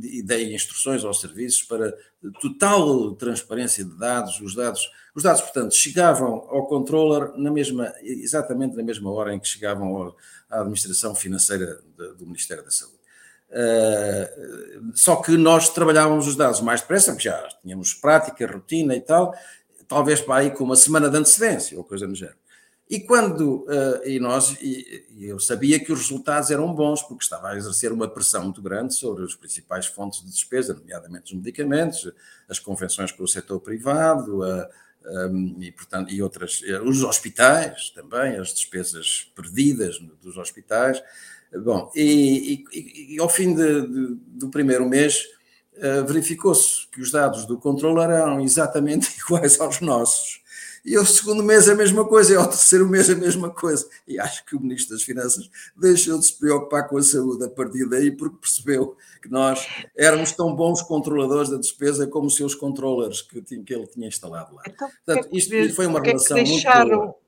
[0.02, 1.94] e dei instruções aos serviços para
[2.40, 4.40] total transparência de dados.
[4.40, 9.38] Os dados, os dados, portanto, chegavam ao controller na mesma, exatamente na mesma hora em
[9.38, 10.14] que chegavam
[10.48, 11.82] à administração financeira
[12.16, 12.96] do Ministério da Saúde.
[13.50, 19.00] Uh, só que nós trabalhávamos os dados mais depressa, porque já tínhamos prática, rotina e
[19.00, 19.34] tal,
[19.86, 22.38] talvez para aí com uma semana de antecedência ou coisa do género.
[22.88, 27.22] E quando, uh, e nós, e, e, eu sabia que os resultados eram bons, porque
[27.22, 31.38] estava a exercer uma pressão muito grande sobre as principais fontes de despesa, nomeadamente os
[31.38, 32.10] medicamentos,
[32.48, 34.62] as convenções com o setor privado, um,
[35.06, 41.02] ehm, e, portanto, e outras, os hospitais também, as despesas perdidas dos hospitais.
[41.62, 45.26] Bom, e, e ao fim de, de, do primeiro mês,
[46.06, 50.40] verificou-se que os dados do controle eram exatamente iguais aos nossos
[50.84, 53.86] e o segundo mês a mesma coisa, e ao terceiro mês a mesma coisa.
[54.06, 57.48] E acho que o Ministro das Finanças deixou de se preocupar com a saúde a
[57.50, 62.54] partir daí, porque percebeu que nós éramos tão bons controladores da despesa como os seus
[62.54, 64.62] controllers que, que ele tinha instalado lá.
[64.66, 67.27] Então, Portanto, isto foi uma relação muito boa que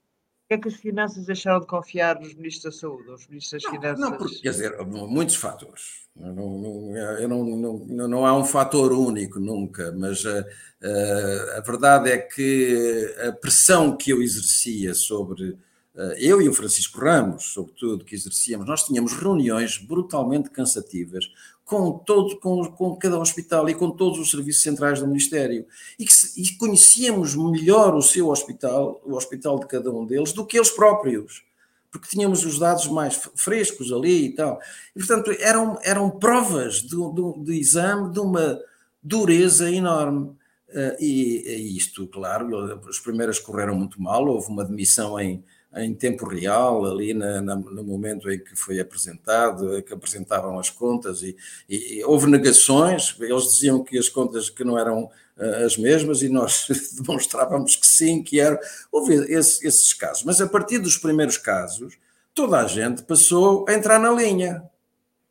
[0.51, 3.81] é que as finanças deixaram de confiar nos ministros da saúde, os ministros das não,
[3.81, 4.01] finanças?
[4.01, 6.09] Não, porque, quer dizer, muitos fatores.
[6.17, 11.61] Não, não, eu não, não, não há um fator único nunca, mas uh, uh, a
[11.61, 17.53] verdade é que a pressão que eu exercia sobre uh, eu e o Francisco Ramos,
[17.53, 21.27] sobretudo, que exercíamos, nós tínhamos reuniões brutalmente cansativas
[21.71, 25.65] com, todo, com, com cada hospital e com todos os serviços centrais do Ministério.
[25.97, 30.45] E, que, e conhecíamos melhor o seu hospital, o hospital de cada um deles, do
[30.45, 31.49] que eles próprios
[31.93, 34.61] porque tínhamos os dados mais frescos ali e tal.
[34.95, 38.61] E, portanto, eram, eram provas de, de, de exame de uma
[39.03, 40.29] dureza enorme.
[40.69, 45.43] Uh, e, e, isto, claro, as primeiras correram muito mal, houve uma demissão em,
[45.77, 50.69] em tempo real, ali na, na, no momento em que foi apresentado, que apresentavam as
[50.69, 51.37] contas, e,
[51.69, 56.29] e, houve negações, eles diziam que as contas que não eram uh, as mesmas, e
[56.29, 56.67] nós
[57.01, 58.59] demonstrávamos que sim, que eram.
[58.91, 61.97] Houve esse, esses casos, mas a partir dos primeiros casos,
[62.35, 64.63] toda a gente passou a entrar na linha,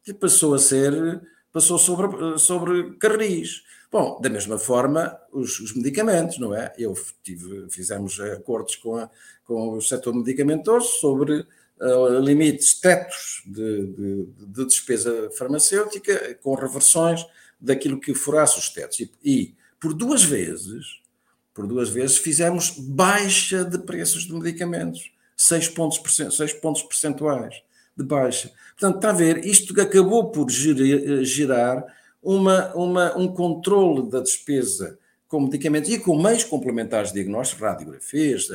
[0.08, 1.22] e passou a ser,
[1.52, 3.64] passou sobre, sobre carris.
[3.92, 6.72] Bom, da mesma forma, os, os medicamentos, não é?
[6.78, 9.10] Eu tive, fizemos acordos com, a,
[9.46, 11.40] com o setor medicamentoso sobre
[11.80, 17.26] uh, limites, tetos de, de, de, despesa farmacêutica, com reversões
[17.60, 19.00] daquilo que furasse os tetos.
[19.00, 21.00] E, e, por duas vezes,
[21.52, 26.00] por duas vezes, fizemos baixa de preços de medicamentos, 6 pontos,
[26.36, 27.56] 6 pontos percentuais
[28.00, 28.52] de baixa.
[28.78, 31.86] Portanto, está a ver, isto acabou por gerar
[32.24, 38.48] uma, uma, um controle da despesa com medicamentos e com meios complementares de diagnóstico, radiografias,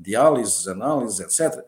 [0.00, 1.64] diálises, análises, etc.,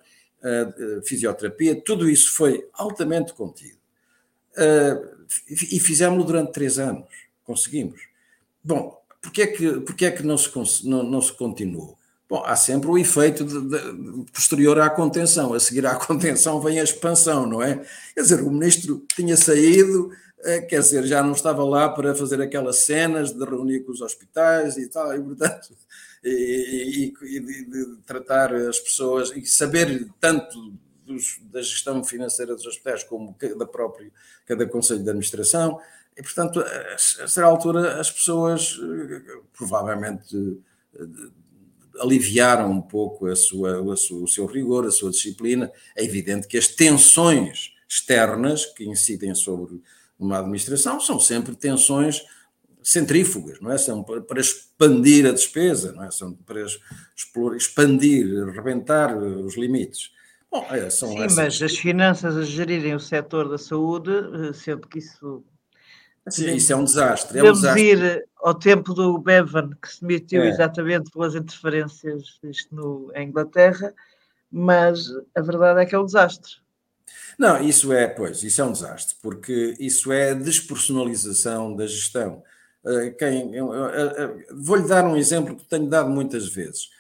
[1.05, 3.79] fisioterapia, tudo isso foi altamente contido.
[5.49, 7.09] E fizemos-lo durante três anos,
[7.45, 8.01] conseguimos.
[8.63, 10.51] Bom, porquê é que, porquê é que não, se,
[10.87, 11.97] não, não se continuou?
[12.29, 15.53] Bom, há sempre o efeito de, de, posterior à contenção.
[15.53, 17.85] A seguir à contenção vem a expansão, não é?
[18.15, 20.11] Quer dizer, o ministro tinha saído,
[20.43, 24.01] eh, quer dizer, já não estava lá para fazer aquelas cenas de reunir com os
[24.01, 25.77] hospitais e tal, e portanto,
[26.25, 30.73] e, e, e de, tratar as pessoas e saber tanto
[31.05, 34.11] dos, da gestão financeira dos hospitais como da própria,
[34.47, 35.79] cada conselho de administração,
[36.17, 40.59] e portanto, a, a certa altura as pessoas eh, provavelmente
[40.95, 41.05] eh,
[42.01, 45.71] aliviaram um pouco a sua, a sua, o seu rigor, a sua disciplina.
[45.97, 49.81] É evidente que as tensões externas que incidem sobre
[50.19, 52.23] uma administração são sempre tensões
[52.83, 53.79] centrífugas, não é?
[53.79, 56.11] São para expandir a despesa, não é?
[56.11, 56.61] São para
[57.17, 60.13] explorar, expandir, rebentar os limites.
[60.51, 61.37] Bom, é, são Sim, essas...
[61.37, 65.43] mas as finanças a gerirem o setor da saúde, eh, sendo que isso
[66.29, 67.39] Sim, isso é um desastre.
[67.39, 67.83] É um desastre.
[67.83, 70.49] ir ao tempo do Bevan, que se demitiu é.
[70.49, 73.93] exatamente pelas interferências isto no, em Inglaterra,
[74.51, 76.53] mas a verdade é que é um desastre.
[77.39, 82.43] Não, isso é, pois, isso é um desastre, porque isso é a despersonalização da gestão.
[82.87, 83.51] Eh, quem,
[84.53, 86.91] vou-lhe dar um exemplo que tenho dado muitas vezes.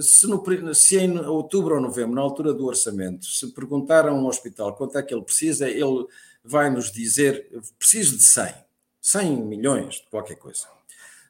[0.00, 4.26] se, no, se em outubro ou novembro, na altura do orçamento, se perguntar a um
[4.26, 6.06] hospital quanto é que ele precisa, ele
[6.44, 8.54] vai nos dizer: preciso de 100,
[9.00, 10.66] 100 milhões de qualquer coisa.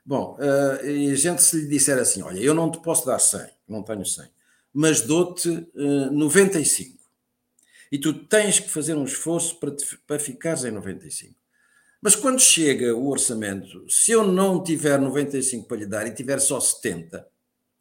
[0.04, 3.18] Bom, uh, e a gente se lhe disser assim: olha, eu não te posso dar
[3.18, 4.28] 100, não tenho 100,
[4.72, 6.98] mas dou-te uh, 95.
[7.90, 11.34] E tu tens que fazer um esforço para, te, para ficares em 95.
[12.00, 16.40] Mas quando chega o orçamento, se eu não tiver 95 para lhe dar e tiver
[16.40, 17.24] só 70,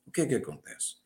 [0.05, 1.00] o que é que acontece?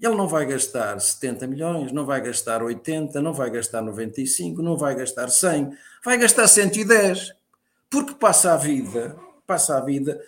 [0.00, 4.76] Ele não vai gastar 70 milhões, não vai gastar 80, não vai gastar 95, não
[4.76, 5.70] vai gastar 100,
[6.04, 7.34] vai gastar 110,
[7.90, 10.20] porque passa a vida, passa a vida,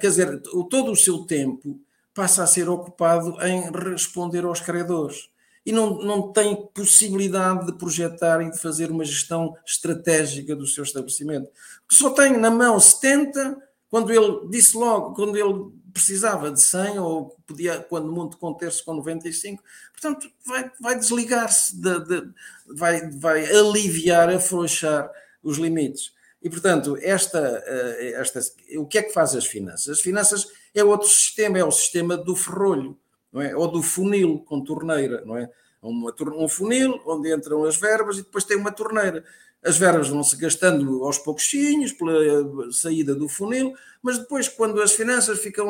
[0.00, 1.80] quer dizer, todo o seu tempo
[2.14, 5.28] passa a ser ocupado em responder aos credores
[5.64, 10.84] e não, não tem possibilidade de projetar e de fazer uma gestão estratégica do seu
[10.84, 11.50] estabelecimento.
[11.88, 13.56] Só tem na mão 70,
[13.90, 18.94] quando ele disse logo, quando ele precisava de 100 ou podia, quando muito conter-se com
[18.94, 22.28] 95, portanto, vai, vai desligar-se, de, de,
[22.66, 25.10] vai, vai aliviar, afrouxar
[25.42, 26.12] os limites.
[26.42, 28.40] E, portanto, esta, eh, esta,
[28.76, 29.88] o que é que faz as finanças?
[29.88, 32.98] As finanças é outro sistema, é o sistema do ferrolho,
[33.32, 33.54] não é?
[33.54, 35.50] ou do funil com torneira, não é?
[35.82, 39.24] Um funil onde entram as verbas e depois tem uma torneira
[39.62, 45.38] as verbas vão-se gastando aos pouquinhos pela saída do funil, mas depois, quando as finanças
[45.38, 45.68] ficam,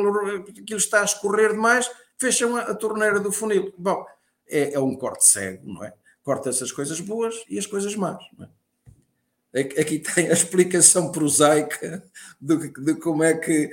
[0.48, 3.72] aquilo está a escorrer demais, fecham a, a torneira do funil.
[3.76, 4.04] Bom,
[4.48, 5.92] é, é, um corte cego, não é?
[6.22, 8.48] Corta-se as coisas boas e as coisas más, não é?
[9.52, 12.02] Aqui tem a explicação prosaica
[12.40, 13.68] de, de como é que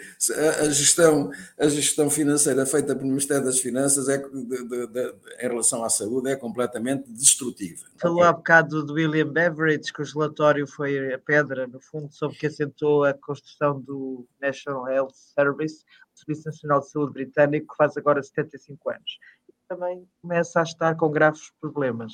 [0.60, 5.84] a gestão, a gestão financeira feita pelo Ministério das Finanças é, de, de, em relação
[5.84, 7.86] à saúde é completamente destrutiva.
[8.02, 12.38] Falou há bocado do William Beveridge, que o relatório foi a pedra, no fundo, sobre
[12.38, 15.86] que assentou a construção do National Health Service,
[16.16, 19.20] o Serviço Nacional de Saúde Britânico, que faz agora 75 anos.
[19.48, 22.13] E também começa a estar com graves problemas.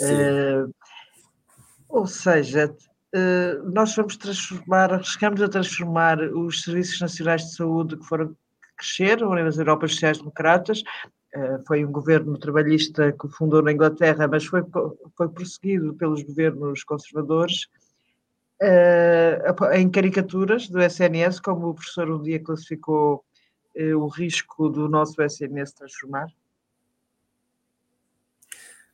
[0.00, 0.72] Uh,
[1.92, 2.74] ou seja,
[3.14, 8.36] eh, nós vamos transformar, chegamos a transformar os Serviços Nacionais de Saúde que foram que
[8.78, 10.82] cresceram nas Europas Sociais-Democratas,
[11.34, 14.62] eh, foi um governo trabalhista que fundou na Inglaterra, mas foi,
[15.14, 17.68] foi prosseguido pelos governos conservadores,
[18.60, 19.42] eh,
[19.74, 23.22] em caricaturas do SNS, como o professor um dia classificou
[23.96, 26.26] o risco do nosso SNS transformar.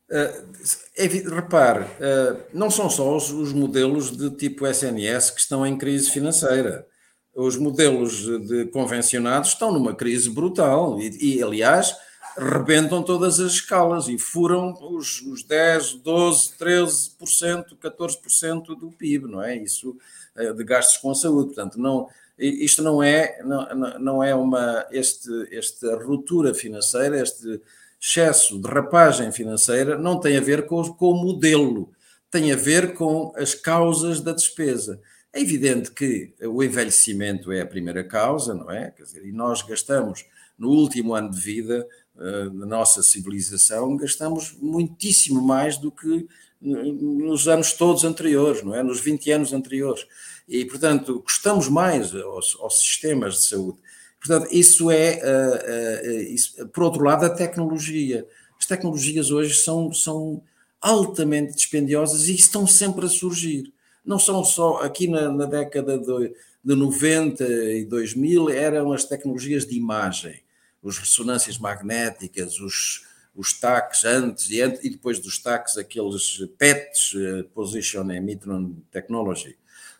[0.09, 5.77] Uh, repare, uh, não são só os, os, modelos de tipo SNS que estão em
[5.77, 6.87] crise financeira.
[7.35, 11.95] Os modelos de convencionados estão numa crise brutal e, e aliás,
[12.35, 19.43] rebentam todas as escalas e furam os, os 10, 12, 13%, 14% do PIB, não
[19.43, 19.57] é?
[19.57, 19.95] Isso
[20.35, 21.53] uh, de gastos com a saúde.
[21.53, 22.07] Portanto, não,
[22.39, 27.61] isto não é, não, não é uma, este, esta ruptura financeira, este
[27.99, 31.91] excesso de rapagem financeira não tem a ver com, com o modelo,
[32.31, 35.01] tem a ver com as causas da despesa.
[35.33, 38.91] É evidente que o envelhecimento é a primeira causa, não é?
[38.91, 40.25] Quer dizer, e nós gastamos
[40.57, 46.27] no último ano de vida uh, da nossa civilização, gastamos muitíssimo mais do que
[46.61, 48.83] nos anos todos anteriores, não é?
[48.83, 50.05] Nos 20 anos anteriores.
[50.47, 53.77] E, portanto, custamos mais aos, aos sistemas de saúde.
[54.19, 58.27] Portanto, isso é, uh, uh, isso, por outro lado, a tecnologia.
[58.59, 60.43] As tecnologias hoje são, são
[60.81, 63.73] altamente dispendiosas e estão sempre a surgir.
[64.05, 69.65] Não são só aqui na, na década de, de 90 e 2000, eram as tecnologias
[69.65, 70.41] de imagem,
[70.85, 73.05] as ressonâncias magnéticas, os,
[73.35, 77.13] os TACs antes e, antes, e depois dos TACs, aqueles PETs,
[77.53, 79.58] Position Emission Technology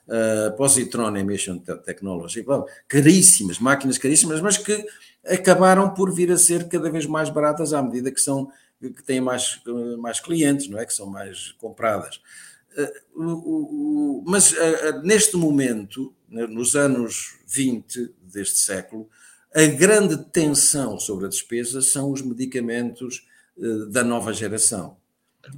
[0.09, 4.85] uh, Positron Emission Technology, bom, caríssimas, máquinas caríssimas, mas que
[5.25, 9.19] acabaram por vir a ser cada vez mais baratas à medida que são que têm
[9.19, 9.61] mais,
[9.97, 10.85] mais clientes, não é?
[10.85, 12.21] Que são mais compradas.
[13.13, 14.55] O, mas
[15.03, 19.09] neste momento, nos anos 20 deste século,
[19.53, 23.27] a grande tensão sobre a despesa são os medicamentos
[23.89, 24.95] da nova geração.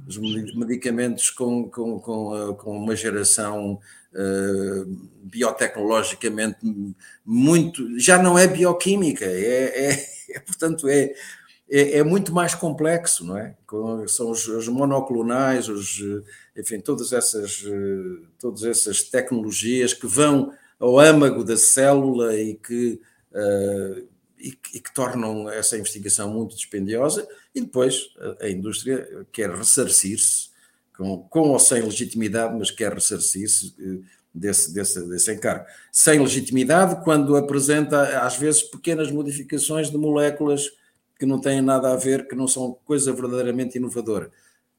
[0.06, 3.78] Os medicamentos com, com, com, com uma geração
[4.14, 6.58] uh, biotecnologicamente
[7.24, 7.98] muito.
[7.98, 10.06] já não é bioquímica, é, é,
[10.36, 11.14] é portanto, é,
[11.70, 13.56] é, é, muito mais complexo, não é?
[14.08, 16.02] São os, os, monoclonais, os,
[16.56, 17.64] enfim, todas essas,
[18.38, 23.00] todas essas tecnologias que vão ao âmago da célula e que,
[23.32, 24.08] uh,
[24.38, 28.10] e, e, que tornam essa investigação muito dispendiosa, e depois
[28.40, 30.51] a, a indústria quer ressarcir-se
[30.96, 35.66] com, com ou sem legitimidade, mas quer ressarcir-se eh, desse, desse, desse encargo.
[35.90, 40.70] Sem legitimidade, quando apresenta, às vezes, pequenas modificações de moléculas
[41.18, 44.30] que não têm nada a ver, que não são coisa verdadeiramente inovadora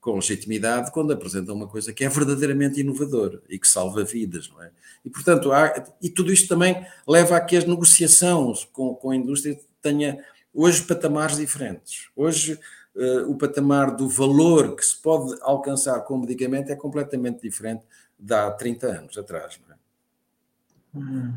[0.04, 4.62] com legitimidade quando apresentam uma coisa que é verdadeiramente inovadora e que salva vidas, não
[4.62, 4.70] é?
[5.04, 9.16] E, portanto, há, e tudo isto também leva a que as negociações com, com a
[9.16, 10.22] indústria tenha
[10.54, 12.10] hoje patamares diferentes.
[12.16, 12.60] Hoje,
[12.96, 17.84] uh, o patamar do valor que se pode alcançar com o medicamento é completamente diferente
[18.18, 19.78] de há 30 anos atrás, não é?
[20.96, 21.34] Hum.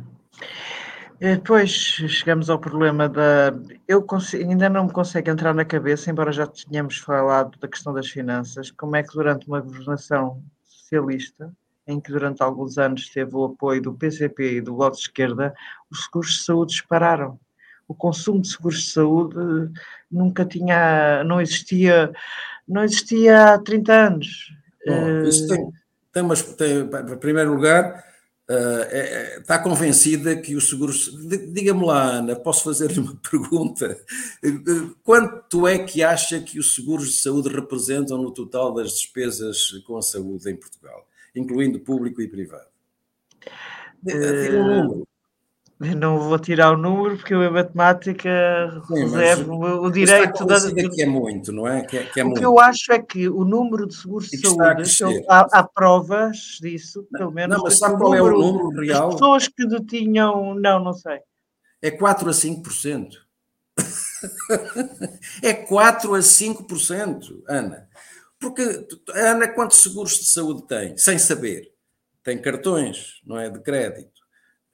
[1.18, 3.50] Depois chegamos ao problema da.
[3.88, 7.94] Eu consigo, ainda não me consegue entrar na cabeça, embora já tenhamos falado da questão
[7.94, 11.50] das finanças, como é que durante uma governação socialista,
[11.86, 15.54] em que durante alguns anos teve o apoio do PCP e do Bloco de Esquerda,
[15.90, 17.40] os seguros de saúde dispararam.
[17.88, 19.36] O consumo de seguros de saúde
[20.10, 22.12] nunca tinha, não existia,
[22.66, 24.52] não existia há 30 anos.
[24.86, 25.72] Bom, isso tem,
[26.12, 28.04] tem, umas, tem, em primeiro lugar,
[28.48, 31.10] Uh, é, está convencida que os seguros.
[31.52, 34.00] Diga-me lá, Ana, posso fazer-lhe uma pergunta?
[35.02, 39.96] Quanto é que acha que os seguros de saúde representam no total das despesas com
[39.96, 42.68] a saúde em Portugal, incluindo público e privado?
[44.00, 45.08] Diga um número.
[45.78, 50.58] Não vou tirar o número porque eu em matemática reservo o direito da.
[50.72, 51.84] que é muito, não é?
[51.84, 52.38] Que é, que é o muito.
[52.38, 54.38] que eu acho é que o número de seguros de
[54.86, 57.58] saúde, há, há, provas disso, pelo menos.
[57.58, 59.08] Não, mas sabe qual é o número real?
[59.08, 60.54] As pessoas que detinham.
[60.54, 61.18] Não, não sei.
[61.82, 63.08] É 4 a 5%.
[65.42, 67.86] é 4 a 5%, Ana.
[68.40, 70.96] Porque Ana, quantos seguros de saúde tem?
[70.96, 71.70] Sem saber.
[72.22, 73.50] Tem cartões, não é?
[73.50, 74.15] De crédito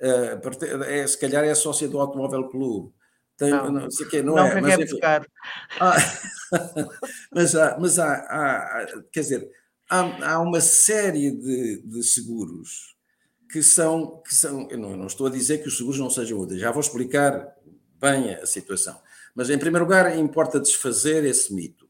[0.03, 2.92] é, se calhar é sócia do Automóvel Clube.
[3.36, 4.98] Tem, não, não sei que, não, não é, mas, enfim,
[5.80, 5.96] ah,
[7.32, 9.50] mas, há, mas há, há, quer dizer,
[9.88, 12.94] há, há uma série de, de, seguros
[13.50, 16.38] que são, que são eu não, não, estou a dizer que os seguros não sejam
[16.38, 17.57] úteis, já vou explicar
[18.00, 19.00] bem a situação.
[19.34, 21.88] Mas, em primeiro lugar, importa desfazer esse mito.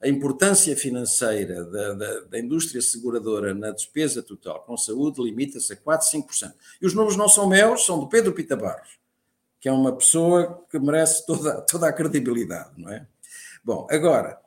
[0.00, 5.76] A importância financeira da, da, da, indústria seguradora na despesa total com saúde limita-se a
[5.76, 6.54] 4, 5%.
[6.80, 8.96] E os números não são meus, são do Pedro Pita Barros,
[9.60, 13.06] que é uma pessoa que merece toda, toda a credibilidade, não é?
[13.64, 14.38] Bom, agora,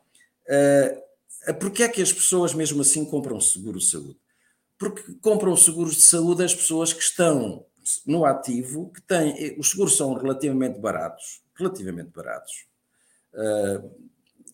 [0.48, 4.18] uh, porquê é que as pessoas mesmo assim compram seguro de saúde?
[4.78, 7.66] Porque compram seguros de saúde as pessoas que estão
[8.06, 12.66] no ativo, que têm, os seguros são relativamente baratos, relativamente baratos,
[13.34, 13.92] uh,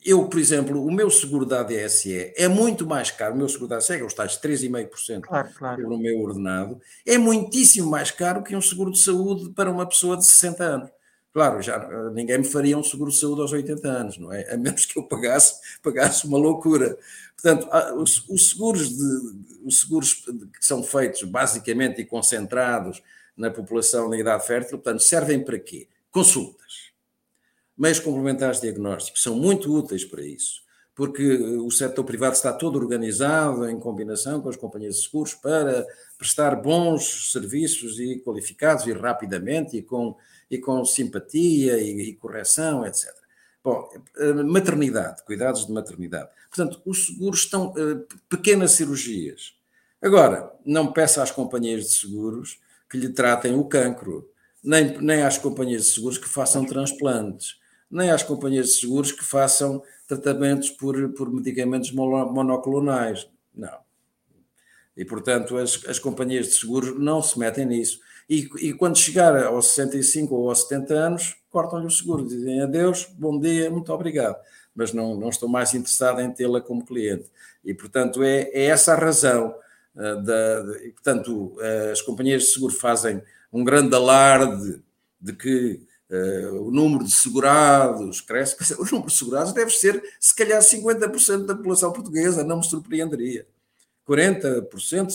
[0.07, 3.67] eu, por exemplo, o meu seguro da ADSE é muito mais caro, o meu seguro
[3.67, 5.89] da ADSE é os tais 3,5% claro, claro.
[5.89, 10.15] no meu ordenado, é muitíssimo mais caro que um seguro de saúde para uma pessoa
[10.15, 10.89] de 60 anos.
[11.33, 11.77] Claro, já
[12.13, 14.49] ninguém me faria um seguro de saúde aos 80 anos, não é?
[14.53, 16.97] A menos que eu pagasse, pagasse uma loucura.
[17.39, 23.03] Portanto, os, os seguros, de, os seguros que são feitos basicamente e concentrados
[23.35, 25.89] na população na idade fértil, portanto, servem para quê?
[26.09, 26.86] Consultas
[27.77, 30.61] meios complementares de diagnóstico são muito úteis para isso,
[30.95, 35.85] porque o setor privado está todo organizado em combinação com as companhias de seguros para
[36.17, 40.15] prestar bons serviços e qualificados e rapidamente e com,
[40.49, 43.13] e com simpatia e, e correção, etc.
[43.63, 46.29] Bom, eh, maternidade, cuidados de maternidade.
[46.49, 49.53] Portanto, os seguros estão uh, pequenas cirurgias.
[50.01, 52.59] Agora, não peça às companhias de seguros
[52.89, 54.31] que lhe tratem o cancro,
[54.63, 57.59] nem, nem às companhias de seguros que façam transplantes
[57.89, 63.27] nem às companhias de seguros que façam tratamentos por, por medicamentos monoclonais.
[63.55, 63.77] Não.
[64.95, 67.99] E, portanto, as, as companhias de seguros não se metem nisso.
[68.29, 73.07] E, e quando chegar aos 65 ou aos 70 anos, cortam-lhe o seguro, dizem adeus,
[73.17, 74.37] bom dia, muito obrigado.
[74.75, 77.31] Mas não, não estou mais interessado em tê-la como cliente.
[77.63, 79.55] E, portanto, é, é essa a razão.
[79.95, 83.21] Uh, da, de, portanto, uh, as companhias de seguro fazem
[83.51, 84.81] um grande alarde
[85.19, 90.61] de que o número de segurados cresce, o número de segurados deve ser, se calhar,
[90.61, 93.47] 50% da população portuguesa, não me surpreenderia.
[94.07, 95.07] 40%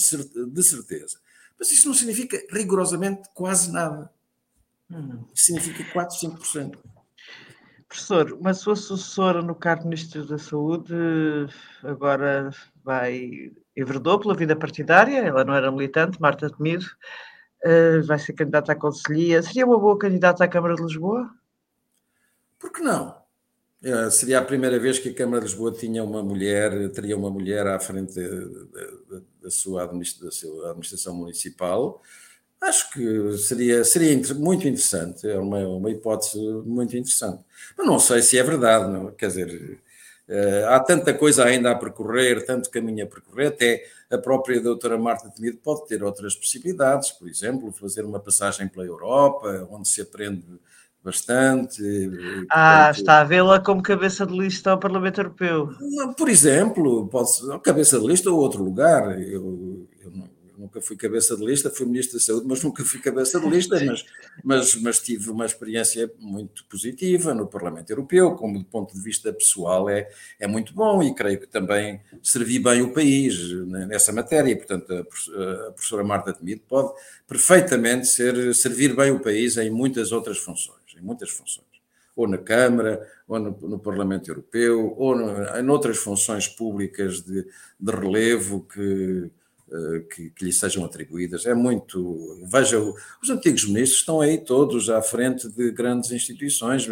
[0.53, 1.19] de certeza.
[1.59, 4.11] Mas isso não significa rigorosamente quase nada.
[4.91, 5.25] Hum.
[5.35, 6.79] Significa 4, 5%.
[7.89, 10.95] Professor, uma sua sucessora no cargo de Ministro da Saúde
[11.83, 12.51] agora
[12.83, 16.87] vai enverdou pela vida partidária, ela não era militante, Marta Temido,
[17.65, 19.43] Uh, vai ser candidata à Conselhia.
[19.43, 21.31] Seria uma boa candidata à Câmara de Lisboa?
[22.59, 23.17] Por que não?
[23.85, 27.31] Uh, seria a primeira vez que a Câmara de Lisboa tinha uma mulher, teria uma
[27.31, 28.15] mulher à frente
[29.41, 32.01] da sua, administra, sua administração municipal.
[32.61, 37.43] Acho que seria, seria muito interessante, é uma, uma hipótese muito interessante.
[37.77, 39.11] Mas não sei se é verdade, não?
[39.11, 39.81] quer dizer,
[40.29, 44.99] uh, há tanta coisa ainda a percorrer, tanto caminho a percorrer, até a própria doutora
[44.99, 50.03] Marta Temido pode ter outras possibilidades, por exemplo, fazer uma passagem pela Europa, onde se
[50.03, 50.45] aprende
[51.03, 51.83] bastante.
[52.51, 55.71] Ah, portanto, está a vê-la como cabeça de lista ao Parlamento Europeu.
[56.17, 57.31] Por exemplo, pode
[57.63, 59.21] cabeça de lista ou outro lugar.
[59.21, 59.87] Eu,
[60.63, 63.85] nunca fui cabeça de lista, fui ministro da Saúde, mas nunca fui cabeça de lista,
[63.85, 64.05] mas,
[64.45, 69.33] mas, mas tive uma experiência muito positiva no Parlamento Europeu, como do ponto de vista
[69.33, 70.09] pessoal é,
[70.39, 73.53] é muito bom e creio que também servi bem o país
[73.89, 76.93] nessa matéria, portanto a professora Marta Temido pode
[77.27, 81.67] perfeitamente ser, servir bem o país em muitas outras funções, em muitas funções.
[82.15, 87.47] Ou na Câmara, ou no, no Parlamento Europeu, ou no, em outras funções públicas de,
[87.81, 89.31] de relevo que,
[90.11, 91.47] que, que, lhe sejam atribuídas.
[91.47, 92.41] É muito.
[92.45, 96.87] Veja, os antigos ministros estão aí todos à frente de grandes instituições,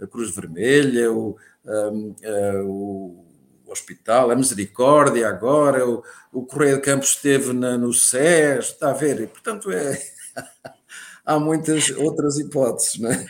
[0.00, 3.24] a Cruz Vermelha, o, um, uh, o
[3.70, 6.02] Hospital, a Misericórdia, agora, o,
[6.32, 9.20] o Correio de Campos esteve na, no SES, está a ver?
[9.20, 9.98] E, portanto, é.
[11.24, 13.26] há muitas outras hipóteses, não é?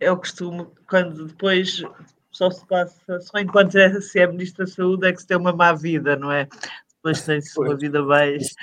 [0.00, 1.82] Eu costumo, quando depois
[2.30, 5.52] só se passa, só enquanto se é Ministro da Saúde é que se tem uma
[5.52, 6.48] má vida, não é?
[7.06, 8.54] Depois tem-se uma vida mais.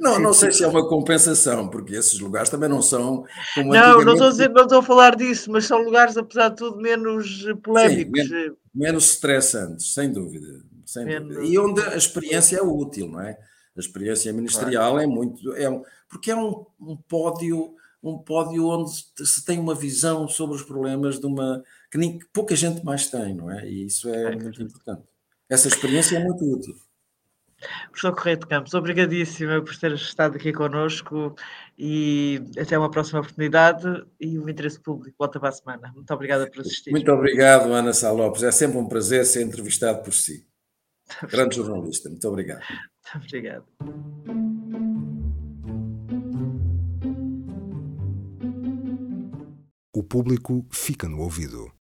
[0.00, 3.24] Não, não sei se é uma compensação, porque esses lugares também não são
[3.54, 6.50] como Não, não estou, a dizer, não estou a falar disso, mas são lugares, apesar
[6.50, 8.22] de tudo, menos polémicos.
[8.22, 10.60] Sim, menos, menos estressantes, sem dúvida.
[10.84, 11.34] Sem menos...
[11.34, 11.52] dúvida.
[11.52, 13.38] E onde a experiência é útil, não é?
[13.76, 15.04] A experiência ministerial claro.
[15.04, 15.54] é muito.
[15.54, 18.90] É porque é um, um pódio um pódio onde
[19.24, 23.10] se tem uma visão sobre os problemas de uma que, nem, que pouca gente mais
[23.10, 23.68] tem, não é?
[23.68, 25.02] E isso é, é muito importante.
[25.48, 26.74] Essa experiência é muito útil.
[27.90, 31.34] Professor Correio de Campos, obrigadíssima por ter estado aqui connosco
[31.78, 35.92] e até uma próxima oportunidade e o interesse público volta para a semana.
[35.94, 36.90] Muito obrigada por assistir.
[36.90, 38.42] Muito obrigado, Ana Sá Lopes.
[38.42, 40.46] É sempre um prazer ser entrevistado por si.
[41.30, 42.08] Grande jornalista.
[42.10, 42.62] Muito obrigado.
[43.14, 43.64] Muito obrigado.
[49.94, 51.72] O público fica no ouvido.